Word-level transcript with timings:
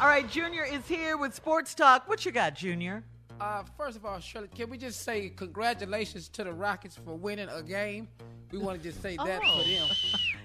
All 0.00 0.08
right, 0.08 0.28
Junior 0.30 0.64
is 0.64 0.86
here 0.86 1.16
with 1.16 1.34
Sports 1.34 1.74
Talk. 1.74 2.08
What 2.08 2.24
you 2.26 2.32
got, 2.32 2.54
Junior? 2.54 3.02
Uh, 3.40 3.62
first 3.78 3.96
of 3.96 4.04
all, 4.04 4.18
Shirley, 4.20 4.48
can 4.54 4.68
we 4.68 4.76
just 4.78 5.02
say 5.02 5.30
congratulations 5.30 6.28
to 6.30 6.44
the 6.44 6.52
Rockets 6.52 6.96
for 7.02 7.14
winning 7.14 7.48
a 7.48 7.62
game? 7.62 8.08
We 8.52 8.58
want 8.58 8.82
to 8.82 8.88
just 8.88 9.00
say 9.02 9.16
that 9.16 9.40
Oh. 9.44 9.58
for 9.62 9.68
them. 9.68 9.88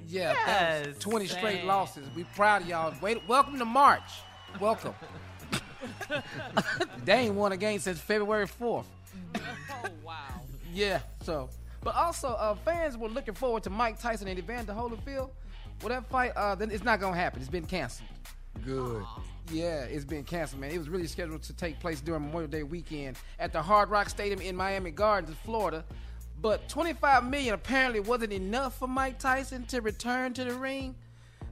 Yeah, 0.07 0.33
Yes, 0.45 0.87
was 0.87 0.97
20 0.99 1.27
straight 1.27 1.65
losses. 1.65 2.07
We 2.15 2.23
proud 2.35 2.63
of 2.63 2.67
y'all. 2.69 2.93
Wait, 3.01 3.21
welcome 3.27 3.57
to 3.59 3.65
March. 3.65 4.09
Welcome. 4.59 4.93
they 7.05 7.13
ain't 7.13 7.35
won 7.35 7.51
a 7.51 7.57
game 7.57 7.79
since 7.79 7.99
February 7.99 8.47
4th. 8.47 8.85
Oh 9.35 9.41
wow. 10.03 10.15
Yeah, 10.73 10.99
so. 11.23 11.49
But 11.83 11.95
also, 11.95 12.29
uh, 12.29 12.55
fans 12.55 12.97
were 12.97 13.09
looking 13.09 13.33
forward 13.33 13.63
to 13.63 13.69
Mike 13.69 13.99
Tyson 13.99 14.27
and 14.29 14.39
Evander 14.39 14.71
Holyfield. 14.71 15.31
Well, 15.81 15.89
that 15.89 16.05
fight, 16.09 16.31
uh, 16.37 16.55
then 16.55 16.71
it's 16.71 16.83
not 16.83 17.01
going 17.01 17.13
to 17.13 17.19
happen. 17.19 17.41
It's 17.41 17.49
been 17.49 17.65
canceled. 17.65 18.07
Good. 18.63 19.03
Yeah, 19.49 19.83
it's 19.83 20.05
been 20.05 20.23
canceled, 20.23 20.61
man. 20.61 20.71
It 20.71 20.77
was 20.77 20.89
really 20.89 21.07
scheduled 21.07 21.43
to 21.43 21.53
take 21.53 21.79
place 21.79 21.99
during 21.99 22.21
Memorial 22.23 22.49
Day 22.49 22.63
weekend 22.63 23.17
at 23.39 23.51
the 23.51 23.61
Hard 23.61 23.89
Rock 23.89 24.09
Stadium 24.09 24.39
in 24.39 24.55
Miami 24.55 24.91
Gardens, 24.91 25.35
Florida. 25.43 25.83
But 26.41 26.69
25 26.69 27.25
million 27.25 27.53
apparently 27.53 27.99
wasn't 27.99 28.33
enough 28.33 28.77
for 28.79 28.87
Mike 28.87 29.19
Tyson 29.19 29.65
to 29.65 29.81
return 29.81 30.33
to 30.33 30.43
the 30.43 30.53
ring. 30.53 30.95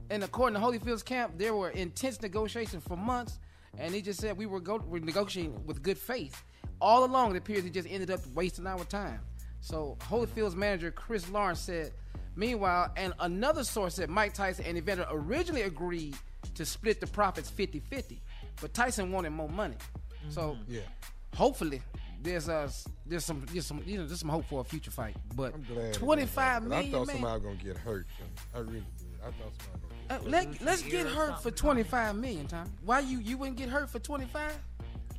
And 0.08 0.24
according 0.24 0.58
to 0.58 0.66
Holyfield's 0.66 1.02
camp, 1.02 1.34
there 1.36 1.54
were 1.54 1.70
intense 1.70 2.20
negotiations 2.20 2.82
for 2.82 2.96
months, 2.96 3.38
and 3.78 3.94
he 3.94 4.02
just 4.02 4.20
said 4.20 4.36
we 4.36 4.46
were, 4.46 4.60
go- 4.60 4.82
were 4.88 4.98
negotiating 4.98 5.64
with 5.66 5.82
good 5.82 5.98
faith. 5.98 6.42
All 6.80 7.04
along, 7.04 7.34
it 7.34 7.38
appears 7.38 7.62
he 7.62 7.70
just 7.70 7.88
ended 7.88 8.10
up 8.10 8.20
wasting 8.34 8.66
our 8.66 8.84
time. 8.84 9.20
So 9.60 9.96
Holyfield's 10.00 10.56
manager 10.56 10.90
Chris 10.90 11.28
Lawrence 11.30 11.60
said, 11.60 11.92
meanwhile, 12.34 12.90
and 12.96 13.12
another 13.20 13.62
source 13.62 13.94
said 13.96 14.08
Mike 14.08 14.32
Tyson 14.34 14.64
and 14.64 14.78
Evander 14.78 15.06
originally 15.10 15.62
agreed 15.62 16.16
to 16.54 16.64
split 16.66 17.00
the 17.00 17.06
profits 17.06 17.50
50-50, 17.50 18.18
but 18.60 18.72
Tyson 18.74 19.10
wanted 19.12 19.30
more 19.30 19.48
money. 19.48 19.76
So 20.28 20.56
Yeah. 20.68 20.80
hopefully 21.34 21.82
there's 22.22 22.48
uh 22.50 22.70
there's 23.06 23.24
some 23.24 23.46
there's 23.52 23.66
some 23.66 23.82
you 23.86 23.96
know 23.98 24.06
there's 24.06 24.20
some 24.20 24.28
hope 24.28 24.44
for 24.46 24.60
a 24.60 24.64
future 24.64 24.90
fight. 24.90 25.16
But 25.34 25.54
I'm 25.54 25.62
glad. 25.62 25.78
it 25.86 25.94
twenty 25.94 26.22
went 26.22 26.30
five 26.30 26.68
back, 26.68 26.70
'cause 26.70 26.84
million 26.84 26.88
I 26.94 26.98
thought 26.98 27.06
man. 27.06 27.16
somebody 27.16 27.34
was 27.34 27.42
gonna 27.58 27.64
get 27.64 27.76
hurt. 27.78 28.06
I 28.54 28.58
really 28.58 28.72
did. 28.98 29.08
I 29.22 29.24
thought 29.30 29.52
somebody 29.62 29.84
was 29.84 29.92
Uh, 30.10 30.18
gonna 30.18 30.30
get 30.30 30.44
hurt. 30.44 30.50
let, 30.50 30.60
let's 30.62 30.82
get 30.82 31.06
hurt 31.06 31.42
for 31.42 31.50
25 31.50 32.16
million, 32.16 32.46
Tom. 32.46 32.70
Why 32.84 33.00
you 33.00 33.18
you 33.20 33.38
wouldn't 33.38 33.56
get 33.56 33.68
hurt 33.70 33.88
for 33.88 33.98
25? 34.00 34.52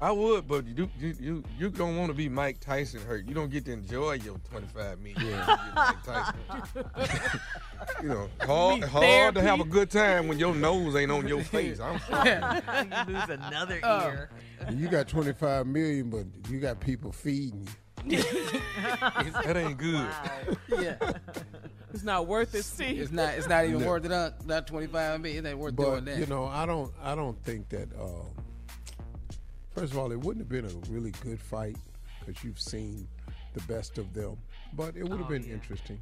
I 0.02 0.10
would, 0.10 0.48
but 0.48 0.66
you 0.66 0.90
you 1.00 1.16
you 1.20 1.44
you 1.60 1.70
don't 1.70 1.96
want 1.96 2.10
to 2.10 2.16
be 2.16 2.28
Mike 2.28 2.60
Tyson 2.60 3.02
hurt. 3.02 3.28
You 3.28 3.36
don't 3.36 3.52
get 3.52 3.66
to 3.66 3.74
enjoy 3.74 4.14
your 4.14 4.40
25 4.50 5.00
million. 5.00 5.22
Yeah. 5.30 5.58
You, 5.68 5.74
Mike 5.76 6.04
Tyson. 6.04 7.40
you 8.02 8.10
know, 8.10 8.28
hard 8.42 8.84
hard 8.84 9.36
to 9.36 9.42
have 9.42 9.60
a 9.60 9.64
good 9.64 9.92
time 9.92 10.28
when 10.28 10.40
your 10.40 10.56
nose 10.56 10.96
ain't 10.96 11.12
on 11.12 11.28
your 11.28 11.44
face. 11.44 11.80
I'm 11.80 12.00
you 13.08 13.14
lose 13.14 13.30
another 13.30 13.80
ear. 13.86 14.32
You 14.72 14.88
got 14.88 15.08
25 15.08 15.68
million, 15.68 16.10
but 16.10 16.26
you 16.50 16.60
got 16.60 16.80
people 16.80 17.12
feeding 17.12 17.68
you. 18.04 18.18
that 19.44 19.54
ain't 19.56 19.78
good. 19.78 20.08
Yeah, 20.80 20.96
It's 21.94 22.02
not 22.04 22.26
worth 22.26 22.56
it. 22.56 22.64
See, 22.66 22.98
it's 22.98 23.12
not 23.12 23.36
it's 23.36 23.48
not 23.48 23.66
even 23.66 23.82
No. 23.82 23.88
worth 23.88 24.06
it. 24.06 24.12
Uh, 24.12 24.32
not 24.46 24.66
25 24.66 25.22
million. 25.22 25.46
It 25.46 25.50
ain't 25.50 25.60
worth 25.60 25.76
doing 25.76 25.92
But 25.92 26.06
that. 26.06 26.18
you 26.18 26.26
know, 26.26 26.46
I 26.46 26.66
don't, 26.66 26.92
I 27.04 27.14
don't 27.14 27.40
think 27.44 27.70
that. 27.70 27.90
Um, 28.02 28.32
first 29.82 29.94
of 29.94 29.98
all, 29.98 30.12
it 30.12 30.20
wouldn't 30.20 30.46
have 30.46 30.50
been 30.50 30.66
a 30.66 30.92
really 30.94 31.10
good 31.24 31.42
fight 31.42 31.76
because 32.20 32.44
you've 32.44 32.60
seen 32.60 33.08
the 33.56 33.62
best 33.62 33.98
of 33.98 34.14
them. 34.14 34.38
But 34.74 34.96
it 34.96 35.02
would 35.02 35.18
have 35.18 35.26
oh, 35.26 35.30
been 35.30 35.44
interesting. 35.44 36.00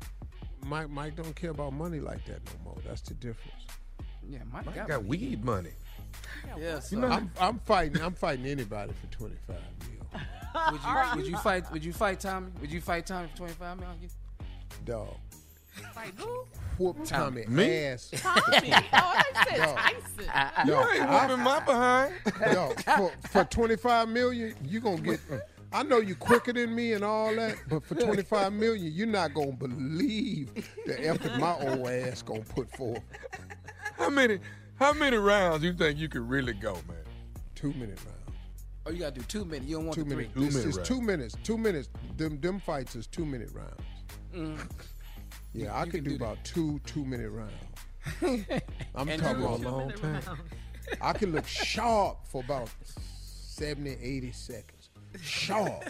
Mike, 0.65 0.89
Mike 0.89 1.15
don't 1.15 1.33
care 1.33 1.51
about 1.51 1.71
money 1.71 2.01
like 2.01 2.25
that 2.25 2.41
no 2.45 2.51
more. 2.65 2.77
That's 2.85 2.99
the 3.01 3.13
difference. 3.13 3.63
yeah, 4.27 4.39
Mike 4.51 4.65
Mike 4.65 4.75
got, 4.75 4.87
got 4.89 5.05
weed 5.05 5.45
money. 5.45 5.71
Yeah, 6.57 6.79
so 6.79 6.95
You 6.97 7.01
know, 7.03 7.07
I'm, 7.07 7.31
I'm 7.39 7.59
fighting. 7.59 8.01
I'm 8.01 8.15
fighting 8.15 8.47
anybody 8.47 8.91
for 8.99 9.07
25 9.15 9.55
mil. 9.87 10.21
would 10.71 10.81
you 10.81 11.15
would 11.15 11.27
you 11.27 11.37
fight 11.37 11.71
would 11.71 11.85
you 11.85 11.93
fight 11.93 12.19
Tommy? 12.19 12.51
Would 12.59 12.73
you 12.73 12.81
fight 12.81 13.05
Tommy 13.05 13.29
for 13.29 13.37
25 13.37 13.79
million? 13.79 13.97
You- 14.01 14.09
Dog. 14.83 15.15
Like 15.95 16.17
who? 16.19 16.45
Whoop 16.77 17.03
Tommy 17.03 17.45
Me? 17.47 17.85
ass. 17.85 18.09
Tommy. 18.15 18.71
oh, 18.73 18.79
I 18.93 19.23
said 19.47 19.57
Dog. 19.57 19.77
Tyson. 19.77 20.67
Dog, 20.67 20.67
You 20.67 20.73
ain't 21.01 21.09
I- 21.09 21.27
whooping 21.27 21.43
my 21.43 21.59
behind. 21.59 22.13
Dog, 22.53 22.81
for, 22.83 23.11
for 23.29 23.43
25 23.45 24.09
million, 24.09 24.55
you 24.63 24.79
gonna 24.79 25.01
get. 25.01 25.19
Uh, 25.31 25.37
I 25.71 25.83
know 25.83 25.99
you 25.99 26.15
quicker 26.15 26.51
than 26.53 26.73
me 26.73 26.93
and 26.93 27.03
all 27.03 27.35
that, 27.35 27.55
but 27.69 27.83
for 27.83 27.93
25 27.95 28.53
million, 28.53 28.91
you're 28.91 29.05
not 29.05 29.33
gonna 29.35 29.51
believe 29.51 30.51
the 30.87 31.05
effort 31.07 31.37
my 31.37 31.53
old 31.59 31.87
ass 31.87 32.21
gonna 32.23 32.39
put 32.41 32.71
forth. 32.75 33.01
How 33.97 34.09
many 34.09 34.39
How 34.79 34.93
many 34.93 35.17
rounds 35.17 35.63
you 35.63 35.73
think 35.73 35.99
you 35.99 36.09
could 36.09 36.27
really 36.27 36.53
go, 36.53 36.73
man? 36.87 36.97
Two 37.55 37.73
minute 37.73 37.99
round. 38.05 38.17
Oh, 38.85 38.91
you 38.91 38.99
gotta 38.99 39.11
do 39.19 39.21
two 39.23 39.43
minutes. 39.45 39.67
You 39.69 39.75
don't 39.75 39.85
want 39.87 39.95
Two 39.95 40.03
the 40.05 40.09
three. 40.15 40.29
minutes. 40.33 40.35
This 40.39 40.53
minute 40.55 40.69
is 40.69 40.77
round. 40.77 40.85
two 40.87 41.01
minutes. 41.01 41.35
Two 41.43 41.57
minutes. 41.57 41.89
Them 42.17 42.39
them 42.39 42.59
fights 42.59 42.95
is 42.95 43.05
two 43.05 43.25
minute 43.25 43.51
rounds. 43.53 43.81
Mm. 44.33 44.57
Yeah, 45.53 45.75
I 45.77 45.83
could 45.85 45.91
can 45.91 46.03
do, 46.03 46.09
do 46.11 46.15
about 46.15 46.43
two 46.43 46.79
two 46.85 47.03
minute 47.05 47.29
rounds. 47.29 47.53
I'm 48.95 49.09
And 49.09 49.21
talking 49.21 49.43
about 49.43 49.59
a 49.59 49.69
long 49.69 49.91
time. 49.91 50.21
I 51.01 51.13
can 51.13 51.31
look 51.31 51.45
sharp 51.47 52.17
for 52.27 52.43
about 52.43 52.69
70, 52.85 53.91
80 54.01 54.31
seconds. 54.31 54.89
Sharp. 55.21 55.83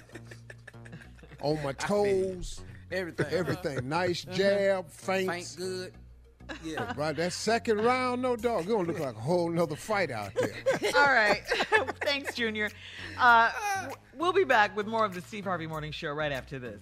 On 1.41 1.61
my 1.63 1.71
toes, 1.73 2.61
Everything. 2.91 3.25
everything. 3.31 3.87
Nice 3.87 4.23
jab, 4.23 4.89
Faint 4.89 5.29
feints. 5.29 5.55
good. 5.55 5.93
Yeah. 6.63 6.91
Right, 6.97 7.15
that 7.15 7.31
second 7.33 7.77
round, 7.81 8.21
no 8.23 8.35
dog, 8.35 8.61
it's 8.61 8.67
gonna 8.69 8.87
look 8.87 8.99
like 8.99 9.15
a 9.15 9.19
whole 9.19 9.49
nother 9.49 9.75
fight 9.75 10.09
out 10.09 10.31
there. 10.33 10.91
All 10.95 11.13
right. 11.13 11.41
Thanks, 12.01 12.33
Junior. 12.33 12.69
Uh, 13.19 13.51
we'll 14.17 14.33
be 14.33 14.43
back 14.43 14.75
with 14.75 14.87
more 14.87 15.05
of 15.05 15.13
the 15.13 15.21
Steve 15.21 15.43
Harvey 15.45 15.67
Morning 15.67 15.91
Show 15.91 16.09
right 16.11 16.31
after 16.31 16.57
this. 16.57 16.81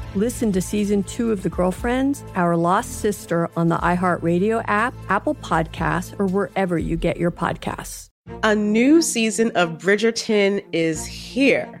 Listen 0.15 0.51
to 0.51 0.61
season 0.61 1.03
two 1.03 1.31
of 1.31 1.41
The 1.41 1.49
Girlfriends, 1.49 2.25
Our 2.35 2.57
Lost 2.57 2.99
Sister 2.99 3.49
on 3.55 3.69
the 3.69 3.77
iHeartRadio 3.77 4.61
app, 4.67 4.93
Apple 5.07 5.35
Podcasts, 5.35 6.19
or 6.19 6.27
wherever 6.27 6.77
you 6.77 6.97
get 6.97 7.15
your 7.15 7.31
podcasts. 7.31 8.09
A 8.43 8.53
new 8.53 9.01
season 9.01 9.51
of 9.55 9.77
Bridgerton 9.77 10.65
is 10.73 11.05
here. 11.05 11.80